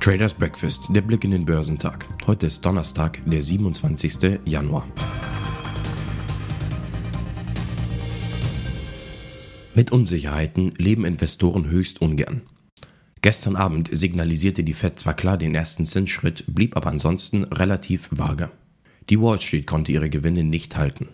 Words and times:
Traders 0.00 0.32
Breakfast, 0.32 0.86
der 0.88 1.02
Blick 1.02 1.24
in 1.24 1.30
den 1.30 1.44
Börsentag. 1.44 2.08
Heute 2.26 2.46
ist 2.46 2.64
Donnerstag, 2.64 3.20
der 3.26 3.42
27. 3.42 4.40
Januar. 4.46 4.88
Mit 9.74 9.92
Unsicherheiten 9.92 10.70
leben 10.78 11.04
Investoren 11.04 11.68
höchst 11.68 12.00
ungern. 12.00 12.40
Gestern 13.20 13.56
Abend 13.56 13.90
signalisierte 13.92 14.64
die 14.64 14.72
Fed 14.72 14.98
zwar 14.98 15.12
klar 15.12 15.36
den 15.36 15.54
ersten 15.54 15.84
Zinsschritt, 15.84 16.44
blieb 16.48 16.78
aber 16.78 16.88
ansonsten 16.88 17.44
relativ 17.44 18.08
vage. 18.10 18.50
Die 19.10 19.20
Wall 19.20 19.38
Street 19.38 19.66
konnte 19.66 19.92
ihre 19.92 20.08
Gewinne 20.08 20.44
nicht 20.44 20.78
halten. 20.78 21.08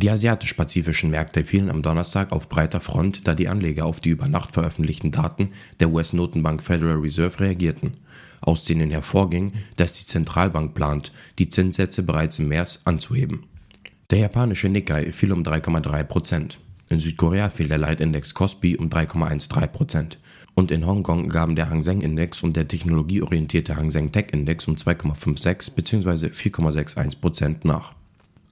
Die 0.00 0.10
asiatisch-pazifischen 0.10 1.10
Märkte 1.10 1.42
fielen 1.42 1.70
am 1.70 1.82
Donnerstag 1.82 2.30
auf 2.30 2.48
breiter 2.48 2.80
Front, 2.80 3.26
da 3.26 3.34
die 3.34 3.48
Anleger 3.48 3.84
auf 3.84 4.00
die 4.00 4.10
über 4.10 4.28
Nacht 4.28 4.54
veröffentlichten 4.54 5.10
Daten 5.10 5.48
der 5.80 5.90
US-Notenbank 5.90 6.62
Federal 6.62 6.98
Reserve 6.98 7.40
reagierten, 7.40 7.94
aus 8.40 8.64
denen 8.64 8.92
hervorging, 8.92 9.54
dass 9.74 9.94
die 9.94 10.06
Zentralbank 10.06 10.72
plant, 10.72 11.10
die 11.40 11.48
Zinssätze 11.48 12.04
bereits 12.04 12.38
im 12.38 12.46
März 12.46 12.82
anzuheben. 12.84 13.46
Der 14.10 14.20
japanische 14.20 14.68
Nikkei 14.68 15.12
fiel 15.12 15.32
um 15.32 15.42
3,3 15.42 16.04
Prozent. 16.04 16.60
In 16.88 17.00
Südkorea 17.00 17.50
fiel 17.50 17.66
der 17.66 17.78
Leitindex 17.78 18.34
Kospi 18.34 18.76
um 18.76 18.90
3,13 18.90 19.66
Prozent. 19.66 20.20
Und 20.54 20.70
in 20.70 20.86
Hongkong 20.86 21.28
gaben 21.28 21.56
der 21.56 21.70
Hang 21.70 21.82
Seng 21.82 22.02
Index 22.02 22.44
und 22.44 22.56
der 22.56 22.68
technologieorientierte 22.68 23.74
Hang 23.74 23.90
Seng 23.90 24.12
Tech 24.12 24.26
Index 24.30 24.68
um 24.68 24.76
2,56 24.76 25.74
bzw. 25.74 26.28
4,61 26.28 27.20
Prozent 27.20 27.64
nach. 27.64 27.97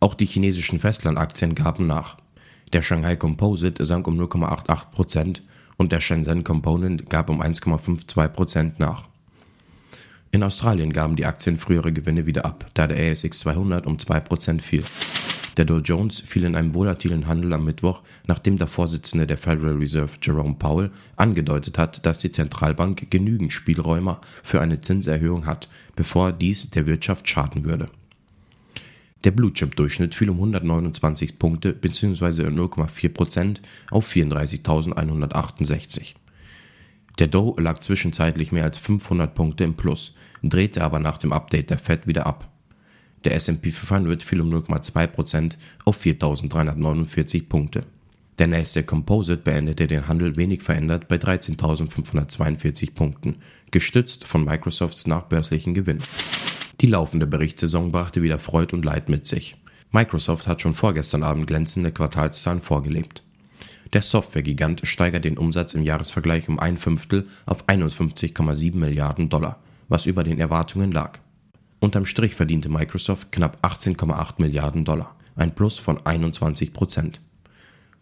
Auch 0.00 0.14
die 0.14 0.24
chinesischen 0.24 0.78
Festlandaktien 0.78 1.54
gaben 1.54 1.86
nach. 1.86 2.16
Der 2.72 2.80
Shanghai 2.80 3.16
Composite 3.16 3.84
sank 3.84 4.08
um 4.08 4.18
0,88% 4.18 5.42
und 5.76 5.92
der 5.92 6.00
Shenzhen 6.00 6.42
Component 6.42 7.10
gab 7.10 7.28
um 7.28 7.42
1,52% 7.42 8.72
nach. 8.78 9.08
In 10.30 10.42
Australien 10.42 10.92
gaben 10.92 11.16
die 11.16 11.26
Aktien 11.26 11.58
frühere 11.58 11.92
Gewinne 11.92 12.24
wieder 12.24 12.46
ab, 12.46 12.70
da 12.72 12.86
der 12.86 13.12
ASX 13.12 13.40
200 13.40 13.86
um 13.86 13.96
2% 13.96 14.60
fiel. 14.62 14.84
Der 15.56 15.66
Dow 15.66 15.78
Jones 15.78 16.20
fiel 16.20 16.44
in 16.44 16.56
einem 16.56 16.72
volatilen 16.72 17.26
Handel 17.26 17.52
am 17.52 17.64
Mittwoch, 17.64 18.00
nachdem 18.26 18.56
der 18.56 18.68
Vorsitzende 18.68 19.26
der 19.26 19.36
Federal 19.36 19.74
Reserve 19.74 20.16
Jerome 20.22 20.54
Powell 20.54 20.90
angedeutet 21.16 21.76
hat, 21.76 22.06
dass 22.06 22.18
die 22.18 22.32
Zentralbank 22.32 23.10
genügend 23.10 23.52
Spielräume 23.52 24.18
für 24.42 24.62
eine 24.62 24.80
Zinserhöhung 24.80 25.44
hat, 25.44 25.68
bevor 25.96 26.32
dies 26.32 26.70
der 26.70 26.86
Wirtschaft 26.86 27.28
schaden 27.28 27.64
würde. 27.64 27.90
Der 29.24 29.32
Blue 29.32 29.52
Chip 29.52 29.76
Durchschnitt 29.76 30.14
fiel 30.14 30.30
um 30.30 30.36
129 30.36 31.38
Punkte 31.38 31.74
bzw. 31.74 32.46
0,4% 32.46 33.58
auf 33.90 34.10
34.168. 34.10 36.14
Der 37.18 37.28
Dow 37.28 37.54
lag 37.58 37.80
zwischenzeitlich 37.80 38.50
mehr 38.50 38.64
als 38.64 38.78
500 38.78 39.34
Punkte 39.34 39.64
im 39.64 39.74
Plus, 39.74 40.14
drehte 40.42 40.82
aber 40.82 41.00
nach 41.00 41.18
dem 41.18 41.32
Update 41.32 41.68
der 41.68 41.78
Fed 41.78 42.06
wieder 42.06 42.26
ab. 42.26 42.50
Der 43.24 43.34
S&P 43.34 43.70
500 43.70 44.22
fiel 44.22 44.40
um 44.40 44.50
0,2% 44.50 45.56
auf 45.84 46.02
4.349 46.02 47.46
Punkte. 47.46 47.84
Der 48.38 48.46
Nasdaq 48.46 48.86
Composite 48.86 49.42
beendete 49.42 49.86
den 49.86 50.08
Handel 50.08 50.36
wenig 50.36 50.62
verändert 50.62 51.08
bei 51.08 51.16
13.542 51.16 52.94
Punkten, 52.94 53.36
gestützt 53.70 54.26
von 54.26 54.46
Microsofts 54.46 55.06
nachbörslichen 55.06 55.74
Gewinn. 55.74 55.98
Die 56.80 56.86
laufende 56.86 57.26
Berichtssaison 57.26 57.92
brachte 57.92 58.22
wieder 58.22 58.38
Freud 58.38 58.74
und 58.74 58.84
Leid 58.84 59.10
mit 59.10 59.26
sich. 59.26 59.56
Microsoft 59.92 60.46
hat 60.46 60.62
schon 60.62 60.72
vorgestern 60.72 61.22
Abend 61.22 61.46
glänzende 61.46 61.92
Quartalszahlen 61.92 62.62
vorgelebt. 62.62 63.22
Der 63.92 64.02
Softwaregigant 64.02 64.82
steigert 64.84 65.24
den 65.24 65.36
Umsatz 65.36 65.74
im 65.74 65.82
Jahresvergleich 65.82 66.48
um 66.48 66.58
ein 66.58 66.78
Fünftel 66.78 67.26
auf 67.44 67.68
51,7 67.68 68.76
Milliarden 68.76 69.28
Dollar, 69.28 69.58
was 69.88 70.06
über 70.06 70.24
den 70.24 70.38
Erwartungen 70.38 70.90
lag. 70.90 71.18
Unterm 71.80 72.06
Strich 72.06 72.34
verdiente 72.34 72.68
Microsoft 72.68 73.32
knapp 73.32 73.58
18,8 73.62 74.34
Milliarden 74.38 74.84
Dollar, 74.84 75.16
ein 75.36 75.54
Plus 75.54 75.78
von 75.78 76.04
21 76.06 76.72
Prozent. 76.72 77.20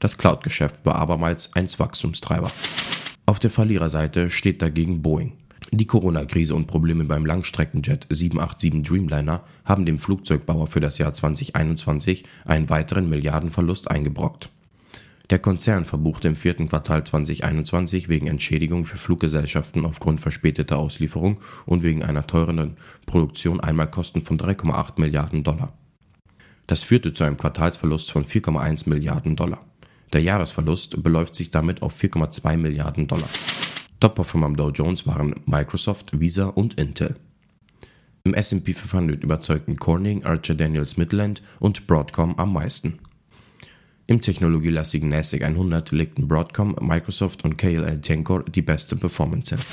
Das 0.00 0.18
Cloud-Geschäft 0.18 0.84
war 0.84 0.96
abermals 0.96 1.54
ein 1.54 1.68
Wachstumstreiber. 1.78 2.50
Auf 3.24 3.38
der 3.38 3.50
Verliererseite 3.50 4.28
steht 4.28 4.60
dagegen 4.60 5.00
Boeing. 5.00 5.32
Die 5.72 5.86
Corona-Krise 5.86 6.54
und 6.54 6.66
Probleme 6.66 7.04
beim 7.04 7.26
Langstreckenjet 7.26 8.06
787 8.08 8.82
Dreamliner 8.82 9.42
haben 9.64 9.84
dem 9.84 9.98
Flugzeugbauer 9.98 10.68
für 10.68 10.80
das 10.80 10.98
Jahr 10.98 11.12
2021 11.12 12.24
einen 12.44 12.70
weiteren 12.70 13.08
Milliardenverlust 13.08 13.90
eingebrockt. 13.90 14.50
Der 15.30 15.40
Konzern 15.40 15.84
verbuchte 15.84 16.28
im 16.28 16.36
vierten 16.36 16.68
Quartal 16.68 17.02
2021 17.02 18.08
wegen 18.08 18.28
Entschädigung 18.28 18.84
für 18.84 18.96
Fluggesellschaften 18.96 19.84
aufgrund 19.84 20.20
verspäteter 20.20 20.78
Auslieferung 20.78 21.40
und 21.64 21.82
wegen 21.82 22.04
einer 22.04 22.28
teureren 22.28 22.76
Produktion 23.06 23.58
Einmalkosten 23.58 24.22
von 24.22 24.38
3,8 24.38 25.00
Milliarden 25.00 25.42
Dollar. 25.42 25.72
Das 26.68 26.84
führte 26.84 27.12
zu 27.12 27.24
einem 27.24 27.36
Quartalsverlust 27.36 28.12
von 28.12 28.24
4,1 28.24 28.88
Milliarden 28.88 29.34
Dollar. 29.34 29.64
Der 30.12 30.22
Jahresverlust 30.22 31.02
beläuft 31.02 31.34
sich 31.34 31.50
damit 31.50 31.82
auf 31.82 32.00
4,2 32.00 32.56
Milliarden 32.56 33.08
Dollar. 33.08 33.28
Top-Performer 34.00 34.46
am 34.46 34.56
Dow 34.56 34.70
Jones 34.70 35.06
waren 35.06 35.34
Microsoft, 35.46 36.20
Visa 36.20 36.46
und 36.46 36.74
Intel. 36.74 37.16
Im 38.24 38.34
S&P 38.34 38.74
500 38.74 39.22
überzeugten 39.22 39.76
Corning, 39.76 40.24
Archer 40.24 40.54
Daniels 40.54 40.96
Midland 40.96 41.42
und 41.60 41.86
Broadcom 41.86 42.38
am 42.38 42.52
meisten. 42.52 42.98
Im 44.08 44.20
technologielastigen 44.20 45.08
NASDAQ 45.08 45.42
100 45.42 45.92
legten 45.92 46.28
Broadcom, 46.28 46.76
Microsoft 46.80 47.44
und 47.44 47.56
KLA 47.56 47.96
Tencor 47.96 48.44
die 48.44 48.62
beste 48.62 48.96
Performance 48.96 49.54
hin. 49.54 49.64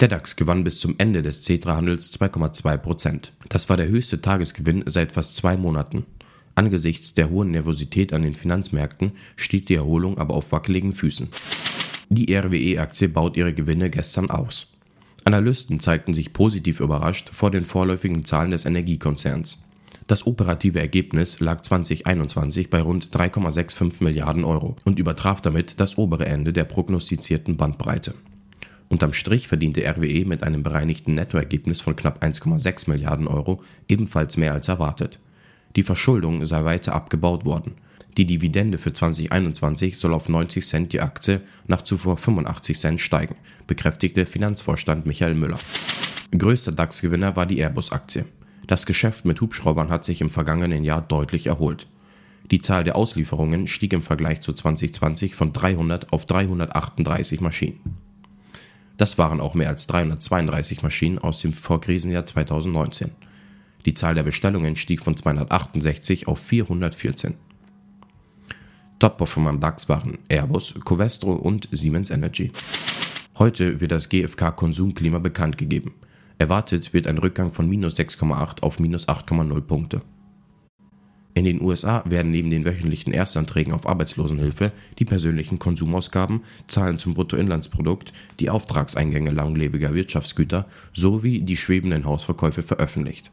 Der 0.00 0.08
DAX 0.08 0.36
gewann 0.36 0.64
bis 0.64 0.80
zum 0.80 0.94
Ende 0.98 1.22
des 1.22 1.46
C3-Handels 1.46 2.12
2,2%. 2.18 3.30
Das 3.48 3.68
war 3.68 3.76
der 3.76 3.88
höchste 3.88 4.20
Tagesgewinn 4.20 4.84
seit 4.86 5.12
fast 5.12 5.36
zwei 5.36 5.56
Monaten. 5.56 6.04
Angesichts 6.54 7.14
der 7.14 7.30
hohen 7.30 7.50
Nervosität 7.50 8.12
an 8.12 8.22
den 8.22 8.34
Finanzmärkten 8.34 9.12
steht 9.36 9.68
die 9.68 9.74
Erholung 9.74 10.18
aber 10.18 10.34
auf 10.34 10.52
wackeligen 10.52 10.92
Füßen. 10.92 11.28
Die 12.16 12.32
RWE-Aktie 12.32 13.08
baut 13.08 13.36
ihre 13.36 13.52
Gewinne 13.52 13.90
gestern 13.90 14.30
aus. 14.30 14.68
Analysten 15.24 15.80
zeigten 15.80 16.14
sich 16.14 16.32
positiv 16.32 16.78
überrascht 16.78 17.30
vor 17.32 17.50
den 17.50 17.64
vorläufigen 17.64 18.24
Zahlen 18.24 18.52
des 18.52 18.66
Energiekonzerns. 18.66 19.64
Das 20.06 20.24
operative 20.24 20.78
Ergebnis 20.78 21.40
lag 21.40 21.62
2021 21.62 22.70
bei 22.70 22.82
rund 22.82 23.08
3,65 23.10 24.04
Milliarden 24.04 24.44
Euro 24.44 24.76
und 24.84 25.00
übertraf 25.00 25.40
damit 25.40 25.80
das 25.80 25.98
obere 25.98 26.26
Ende 26.26 26.52
der 26.52 26.62
prognostizierten 26.62 27.56
Bandbreite. 27.56 28.14
Unterm 28.88 29.12
Strich 29.12 29.48
verdiente 29.48 29.82
RWE 29.84 30.24
mit 30.24 30.44
einem 30.44 30.62
bereinigten 30.62 31.14
Nettoergebnis 31.14 31.80
von 31.80 31.96
knapp 31.96 32.22
1,6 32.22 32.88
Milliarden 32.90 33.26
Euro 33.26 33.60
ebenfalls 33.88 34.36
mehr 34.36 34.52
als 34.52 34.68
erwartet. 34.68 35.18
Die 35.74 35.82
Verschuldung 35.82 36.46
sei 36.46 36.62
weiter 36.62 36.94
abgebaut 36.94 37.44
worden. 37.44 37.72
Die 38.16 38.26
Dividende 38.26 38.78
für 38.78 38.92
2021 38.92 39.98
soll 39.98 40.14
auf 40.14 40.28
90 40.28 40.64
Cent 40.64 40.92
die 40.92 41.00
Aktie 41.00 41.40
nach 41.66 41.82
zuvor 41.82 42.16
85 42.16 42.78
Cent 42.78 43.00
steigen, 43.00 43.34
bekräftigte 43.66 44.24
Finanzvorstand 44.24 45.04
Michael 45.04 45.34
Müller. 45.34 45.58
Größter 46.36 46.72
DAX-Gewinner 46.72 47.34
war 47.34 47.46
die 47.46 47.58
Airbus-Aktie. 47.58 48.24
Das 48.66 48.86
Geschäft 48.86 49.24
mit 49.24 49.40
Hubschraubern 49.40 49.90
hat 49.90 50.04
sich 50.04 50.20
im 50.20 50.30
vergangenen 50.30 50.84
Jahr 50.84 51.02
deutlich 51.02 51.48
erholt. 51.48 51.88
Die 52.50 52.60
Zahl 52.60 52.84
der 52.84 52.96
Auslieferungen 52.96 53.66
stieg 53.66 53.92
im 53.92 54.02
Vergleich 54.02 54.40
zu 54.42 54.52
2020 54.52 55.34
von 55.34 55.52
300 55.52 56.12
auf 56.12 56.26
338 56.26 57.40
Maschinen. 57.40 57.80
Das 58.96 59.18
waren 59.18 59.40
auch 59.40 59.54
mehr 59.54 59.68
als 59.68 59.86
332 59.88 60.82
Maschinen 60.82 61.18
aus 61.18 61.40
dem 61.40 61.52
Vorkrisenjahr 61.52 62.26
2019. 62.26 63.10
Die 63.86 63.94
Zahl 63.94 64.14
der 64.14 64.22
Bestellungen 64.22 64.76
stieg 64.76 65.02
von 65.02 65.16
268 65.16 66.28
auf 66.28 66.38
414. 66.38 67.34
Top-Performer 68.98 69.50
am 69.50 69.60
DAX 69.60 69.88
waren 69.88 70.18
Airbus, 70.28 70.74
Covestro 70.84 71.32
und 71.32 71.68
Siemens 71.72 72.10
Energy. 72.10 72.52
Heute 73.38 73.80
wird 73.80 73.92
das 73.92 74.08
GfK-Konsumklima 74.08 75.18
bekannt 75.18 75.58
gegeben. 75.58 75.94
Erwartet 76.38 76.92
wird 76.92 77.06
ein 77.06 77.18
Rückgang 77.18 77.50
von 77.50 77.68
minus 77.68 77.94
6,8 77.96 78.62
auf 78.62 78.78
minus 78.78 79.08
8,0 79.08 79.60
Punkte. 79.62 80.02
In 81.36 81.44
den 81.44 81.60
USA 81.60 82.04
werden 82.06 82.30
neben 82.30 82.50
den 82.50 82.64
wöchentlichen 82.64 83.12
Erstanträgen 83.12 83.72
auf 83.72 83.88
Arbeitslosenhilfe 83.88 84.70
die 85.00 85.04
persönlichen 85.04 85.58
Konsumausgaben, 85.58 86.42
Zahlen 86.68 86.98
zum 86.98 87.14
Bruttoinlandsprodukt, 87.14 88.12
die 88.38 88.50
Auftragseingänge 88.50 89.32
langlebiger 89.32 89.94
Wirtschaftsgüter 89.94 90.66
sowie 90.92 91.40
die 91.40 91.56
schwebenden 91.56 92.04
Hausverkäufe 92.04 92.62
veröffentlicht. 92.62 93.32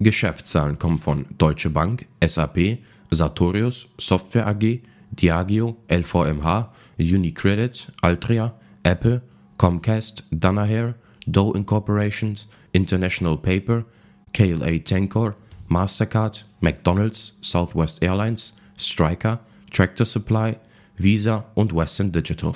Geschäftszahlen 0.00 0.78
kommen 0.78 0.98
von 0.98 1.26
Deutsche 1.36 1.70
Bank, 1.70 2.06
SAP, 2.24 2.78
Sartorius, 3.14 3.86
Software 3.98 4.46
AG, 4.46 4.80
Diageo, 5.14 5.76
LVMH, 5.88 6.68
Unicredit, 6.98 7.88
Altria, 8.02 8.54
Apple, 8.82 9.22
Comcast, 9.58 10.22
Danaher, 10.30 10.94
Dow 11.26 11.52
Incorporations, 11.54 12.46
International 12.72 13.36
Paper, 13.36 13.84
KLA 14.32 14.78
Tencor, 14.80 15.34
Mastercard, 15.68 16.44
McDonald's, 16.60 17.38
Southwest 17.40 18.02
Airlines, 18.02 18.52
Stryker, 18.76 19.40
Tractor 19.70 20.04
Supply, 20.04 20.56
Visa 20.96 21.44
und 21.54 21.74
Western 21.74 22.12
Digital. 22.12 22.52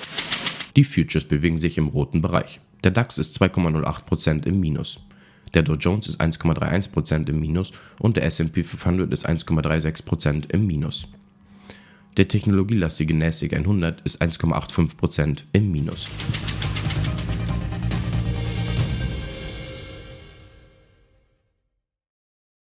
Die 0.75 0.83
Futures 0.83 1.25
bewegen 1.25 1.57
sich 1.57 1.77
im 1.77 1.87
roten 1.87 2.21
Bereich. 2.21 2.59
Der 2.83 2.91
DAX 2.91 3.17
ist 3.17 3.41
2,08% 3.41 4.45
im 4.45 4.59
Minus. 4.59 4.99
Der 5.53 5.63
Dow 5.63 5.75
Jones 5.75 6.07
ist 6.07 6.21
1,31% 6.21 7.29
im 7.29 7.39
Minus 7.39 7.71
und 7.99 8.17
der 8.17 8.25
SP 8.25 8.63
500 8.63 9.11
ist 9.11 9.27
1,36% 9.27 10.51
im 10.53 10.67
Minus. 10.67 11.07
Der 12.17 12.27
technologielastige 12.27 13.13
NASDAQ 13.13 13.53
100 13.53 14.01
ist 14.01 14.21
1,85% 14.21 15.43
im 15.53 15.71
Minus. 15.71 16.07